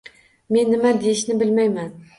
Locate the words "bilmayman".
1.45-1.95